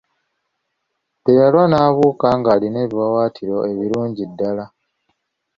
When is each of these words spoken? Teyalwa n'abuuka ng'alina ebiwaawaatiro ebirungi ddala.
Teyalwa 1.23 1.63
n'abuuka 1.67 2.27
ng'alina 2.39 2.77
ebiwaawaatiro 2.85 3.57
ebirungi 3.71 4.23
ddala. 4.31 4.65